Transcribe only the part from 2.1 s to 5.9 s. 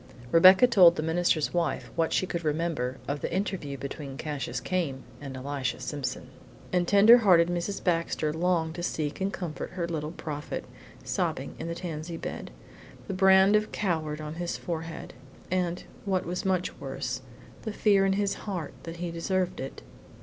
she could remember of the interview between Cassius Came and Elisha